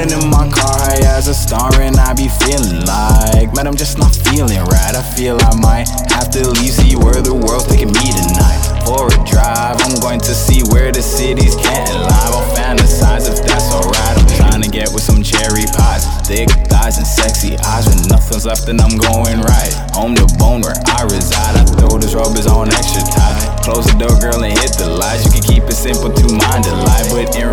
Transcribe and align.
In 0.00 0.30
my 0.30 0.48
car 0.48 0.80
high 0.80 0.96
as 1.12 1.28
a 1.28 1.34
star, 1.34 1.68
and 1.76 1.94
I 2.00 2.14
be 2.14 2.32
feeling 2.40 2.88
like, 2.88 3.52
man, 3.52 3.68
I'm 3.68 3.76
just 3.76 3.98
not 3.98 4.16
feeling 4.16 4.56
right. 4.72 4.96
I 4.96 5.04
feel 5.14 5.36
I 5.36 5.52
might 5.60 5.86
have 6.08 6.32
to 6.32 6.40
leave, 6.56 6.72
see 6.72 6.96
where 6.96 7.20
the 7.20 7.36
world's 7.36 7.68
taking 7.68 7.92
me 7.92 8.08
tonight. 8.08 8.80
For 8.88 9.12
a 9.12 9.18
drive, 9.28 9.76
I'm 9.84 10.00
going 10.00 10.18
to 10.24 10.32
see 10.32 10.64
where 10.72 10.90
the 10.90 11.04
city's 11.04 11.54
can't 11.54 11.92
lie. 12.00 12.28
I'll 12.32 12.48
fantasize 12.56 13.28
if 13.28 13.44
that's 13.44 13.68
alright. 13.76 14.16
I'm 14.16 14.30
trying 14.40 14.62
to 14.64 14.70
get 14.72 14.88
with 14.88 15.04
some 15.04 15.22
cherry 15.22 15.68
pies, 15.76 16.08
thick 16.24 16.48
thighs 16.72 16.96
and 16.96 17.06
sexy 17.06 17.60
eyes. 17.60 17.84
When 17.84 18.00
nothing's 18.08 18.48
left, 18.48 18.72
and 18.72 18.80
I'm 18.80 18.96
going 18.96 19.44
right 19.44 19.72
home 19.92 20.16
to 20.16 20.26
bone 20.40 20.64
where 20.64 20.80
I 20.96 21.04
reside. 21.04 21.60
I 21.60 21.64
throw 21.76 22.00
this 22.00 22.16
rubbers 22.16 22.48
on 22.48 22.72
extra 22.72 23.04
tight. 23.04 23.68
Close 23.68 23.84
the 23.84 24.00
door, 24.00 24.16
girl, 24.16 24.40
and 24.42 24.56
hit 24.56 24.80
the 24.80 24.88
lights. 24.88 25.28
You 25.28 25.30
can 25.36 25.44
keep 25.44 25.68
it 25.68 25.76
simple 25.76 26.08
to 26.08 26.26
mind 26.40 26.64
delight, 26.64 27.04
but 27.12 27.36
in 27.36 27.52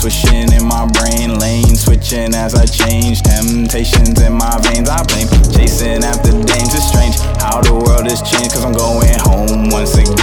swishing 0.00 0.50
in 0.54 0.64
my 0.64 0.86
brain, 0.86 1.38
lane 1.38 1.76
switching 1.76 2.34
as 2.34 2.54
I 2.54 2.64
change. 2.64 3.20
Temptations 3.20 4.20
in 4.22 4.32
my 4.32 4.58
veins, 4.62 4.88
I 4.88 5.02
blame. 5.04 5.28
Chasing 5.52 6.02
after 6.02 6.30
it's 6.32 6.88
strange 6.88 7.18
how 7.36 7.60
the 7.60 7.74
world 7.74 8.08
has 8.08 8.22
changed. 8.22 8.54
Cause 8.54 8.64
I'm 8.64 8.72
going 8.72 9.18
home 9.18 9.68
once 9.68 9.94
again. 9.96 10.19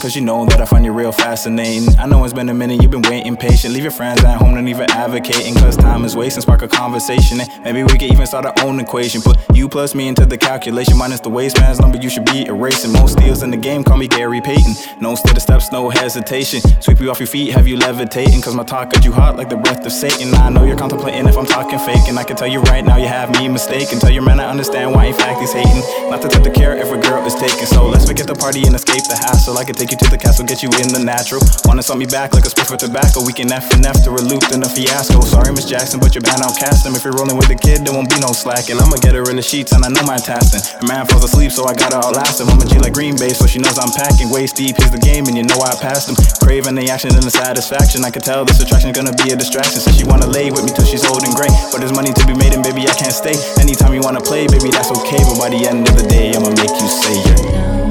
Cause 0.00 0.16
you 0.16 0.22
know 0.22 0.46
that 0.46 0.60
I 0.60 0.64
find 0.64 0.84
you 0.84 0.92
real 0.92 1.12
fascinating. 1.12 1.98
I 1.98 2.06
know 2.06 2.24
it's 2.24 2.32
been 2.32 2.48
a 2.48 2.54
minute, 2.54 2.80
you've 2.82 2.90
been 2.90 3.02
waiting 3.02 3.36
patient. 3.36 3.74
Leave 3.74 3.82
your 3.82 3.92
friends 3.92 4.24
at 4.24 4.38
home, 4.38 4.54
don't 4.54 4.66
even 4.66 4.90
advocating, 4.90 5.54
cause 5.54 5.76
time 5.76 6.04
is 6.04 6.16
wasting. 6.16 6.40
Spark 6.40 6.62
a 6.62 6.68
conversation, 6.68 7.40
and 7.40 7.64
maybe 7.64 7.84
we 7.84 7.98
can 7.98 8.12
even 8.12 8.26
start 8.26 8.46
our 8.46 8.54
own 8.64 8.80
equation. 8.80 9.20
Put 9.20 9.36
you 9.54 9.68
plus 9.68 9.94
me 9.94 10.08
into 10.08 10.24
the 10.24 10.38
calculation, 10.38 10.96
minus 10.96 11.20
the 11.20 11.28
waistband's 11.28 11.80
number, 11.80 11.98
you 11.98 12.08
should 12.08 12.24
be 12.24 12.46
erasing. 12.46 12.92
Most 12.92 13.12
steals 13.12 13.42
in 13.42 13.50
the 13.50 13.56
game, 13.56 13.84
call 13.84 13.98
me 13.98 14.08
Gary 14.08 14.40
Payton. 14.40 14.74
No 15.00 15.14
stutter 15.14 15.40
steps, 15.40 15.70
no 15.70 15.90
hesitation. 15.90 16.60
Sweep 16.80 17.00
you 17.00 17.10
off 17.10 17.20
your 17.20 17.26
feet, 17.26 17.52
have 17.52 17.68
you 17.68 17.76
levitating, 17.76 18.40
cause 18.40 18.54
my 18.54 18.64
talk 18.64 18.92
got 18.92 19.04
you 19.04 19.12
hot 19.12 19.36
like 19.36 19.50
the 19.50 19.56
breath 19.56 19.84
of 19.84 19.92
Satan. 19.92 20.32
I 20.34 20.48
know 20.48 20.64
you're 20.64 20.78
contemplating 20.78 21.26
if 21.26 21.36
I'm 21.36 21.46
talking 21.46 21.78
fake, 21.78 22.08
and 22.08 22.18
I 22.18 22.24
can 22.24 22.36
tell 22.36 22.48
you 22.48 22.60
right 22.62 22.84
now 22.84 22.96
you 22.96 23.06
have 23.06 23.30
me 23.38 23.48
mistaken. 23.48 23.98
Tell 23.98 24.10
your 24.10 24.22
man 24.22 24.40
I 24.40 24.48
understand 24.48 24.94
why 24.94 25.06
in 25.06 25.14
fact 25.14 25.40
he's 25.40 25.52
hating. 25.52 25.82
Not 26.10 26.22
the 26.22 26.28
type 26.28 26.44
to 26.44 26.50
care 26.50 26.74
if 26.74 26.90
a 26.90 26.98
girl 27.00 27.24
is 27.26 27.34
taken, 27.34 27.66
so 27.66 27.86
let's 27.86 28.06
forget 28.06 28.26
the 28.26 28.34
party 28.34 28.62
and 28.64 28.74
escape 28.74 29.04
the 29.04 29.16
hassle. 29.16 29.58
I 29.58 29.64
can 29.64 29.74
take 29.74 29.89
you 29.90 29.98
to 29.98 30.08
the 30.10 30.18
castle, 30.18 30.46
get 30.46 30.62
you 30.62 30.70
in 30.78 30.94
the 30.94 31.02
natural. 31.02 31.42
Wanna 31.66 31.82
salt 31.82 31.98
me 31.98 32.06
back 32.06 32.34
like 32.34 32.46
a 32.46 32.50
spit 32.50 32.66
for 32.66 32.78
tobacco. 32.78 33.22
We 33.26 33.34
can 33.34 33.50
F 33.50 33.70
and 33.74 33.84
F 33.86 33.98
to 34.06 34.14
a 34.14 34.22
loop 34.22 34.46
and 34.54 34.62
a 34.62 34.70
fiasco. 34.70 35.20
Sorry, 35.26 35.50
Miss 35.50 35.66
Jackson, 35.66 35.98
but 35.98 36.14
you're 36.14 36.22
banned 36.22 36.42
outcast 36.42 36.86
him. 36.86 36.94
If 36.94 37.02
you're 37.02 37.16
rolling 37.16 37.34
with 37.34 37.50
the 37.50 37.58
kid, 37.58 37.82
there 37.82 37.94
won't 37.94 38.10
be 38.10 38.18
no 38.22 38.30
slacking. 38.30 38.78
I'ma 38.78 39.02
get 39.02 39.18
her 39.18 39.26
in 39.26 39.36
the 39.36 39.42
sheets 39.42 39.72
and 39.72 39.82
I 39.82 39.90
know 39.90 40.02
my 40.06 40.18
tasking. 40.18 40.62
Her 40.62 40.86
man 40.86 41.06
falls 41.06 41.24
asleep, 41.26 41.50
so 41.50 41.66
I 41.66 41.74
gotta 41.74 41.98
outlast 41.98 42.38
him. 42.40 42.48
I'm 42.50 42.62
a 42.62 42.66
G 42.66 42.78
like 42.78 42.94
Green 42.94 43.18
Bay, 43.18 43.34
so 43.34 43.46
she 43.46 43.58
knows 43.58 43.78
I'm 43.78 43.90
packing. 43.90 44.30
Waist 44.30 44.56
deep, 44.56 44.78
here's 44.78 44.94
the 44.94 45.02
game, 45.02 45.26
and 45.26 45.34
you 45.34 45.42
know 45.42 45.58
I 45.58 45.74
passed 45.80 46.06
him. 46.06 46.16
Craving 46.42 46.78
the 46.78 46.86
action 46.90 47.10
and 47.10 47.24
the 47.24 47.34
satisfaction. 47.34 48.04
I 48.04 48.10
can 48.10 48.22
tell 48.22 48.44
this 48.44 48.62
attraction's 48.62 48.94
gonna 48.94 49.16
be 49.26 49.34
a 49.34 49.36
distraction. 49.36 49.82
So 49.82 49.90
she 49.90 50.06
wanna 50.06 50.30
lay 50.30 50.50
with 50.50 50.62
me 50.62 50.70
till 50.70 50.86
she's 50.86 51.02
old 51.04 51.26
and 51.26 51.34
gray. 51.34 51.50
But 51.74 51.82
there's 51.82 51.94
money 51.94 52.14
to 52.14 52.24
be 52.26 52.34
made, 52.38 52.54
and 52.54 52.62
baby, 52.62 52.86
I 52.86 52.94
can't 52.94 53.14
stay. 53.14 53.34
Anytime 53.58 53.94
you 53.94 54.02
wanna 54.06 54.22
play, 54.22 54.46
baby, 54.46 54.70
that's 54.70 54.90
okay. 55.02 55.18
But 55.26 55.38
by 55.42 55.48
the 55.50 55.66
end 55.66 55.88
of 55.88 55.98
the 55.98 56.06
day, 56.06 56.30
I'ma 56.30 56.54
make 56.54 56.74
you 56.78 56.88
say 56.88 57.16
yeah. 57.26 57.89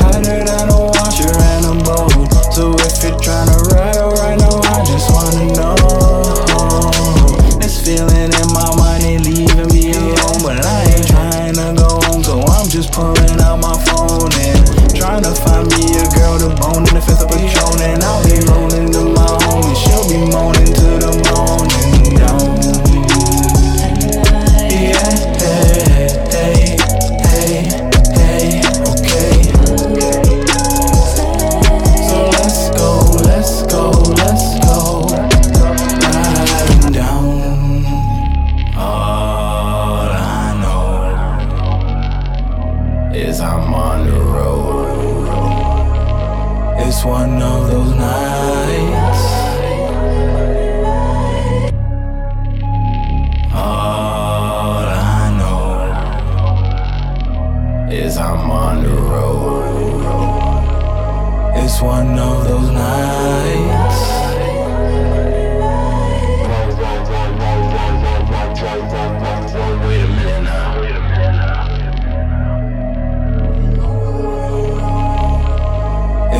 Tighter 0.00 0.40
than 0.44 0.68
a 0.72 0.80
washer 0.96 1.28
and 1.28 1.64
a 1.68 1.74
boat. 1.84 2.28
So 2.56 2.72
if 2.80 3.04
you're 3.04 3.16
tryna 3.20 3.56
ride 3.70 3.96
out 3.96 4.16
right 4.18 4.38
now, 4.40 4.60
I 4.72 4.84
just 4.84 5.12
wanna 5.12 5.52
know. 5.52 5.76
This 7.60 7.84
feeling 7.84 8.32
in 8.32 8.48
my 8.56 8.68
mind 8.76 9.04
ain't 9.04 9.24
leaving 9.28 9.68
me 9.68 9.92
alone. 9.92 10.40
But 10.40 10.64
I 10.64 10.88
ain't 10.88 11.06
tryna 11.06 11.76
go 11.76 12.00
home, 12.08 12.24
so 12.24 12.40
I'm 12.40 12.68
just 12.68 12.92
pulling 12.92 13.40
out 13.40 13.60
my 13.60 13.76
phone 13.84 14.32
and 14.40 14.60
trying 14.96 15.22
to 15.22 15.34
find 15.44 15.68
me 15.76 15.92
a 16.00 16.06
girl 16.16 16.38
to 16.40 16.48
bone 16.56 16.88
in 16.88 16.94
the 16.96 17.02
fifth 17.04 17.22
of 17.22 17.28
Patron. 17.28 17.80
And 17.84 18.02
I'll 18.02 18.24
be 18.24 18.40
is 43.20 43.40
I'm 43.40 43.74
on 43.74 44.06
the 44.06 44.18
road. 44.18 45.28
It's 46.78 47.04
one 47.04 47.42
of 47.42 47.68
those 47.70 47.94
nights. 47.94 49.09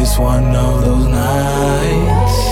It's 0.02 0.19
one 0.19 0.56
of 0.56 0.82
those 0.82 1.06
nights. 1.08 2.50